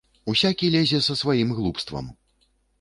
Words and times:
Усякі 0.31 0.69
лезе 0.77 1.01
са 1.09 1.19
сваім 1.21 1.55
глупствам! 1.61 2.11